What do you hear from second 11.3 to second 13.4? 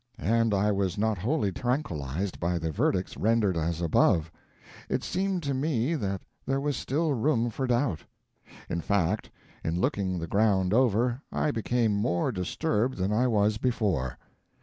I became more disturbed than I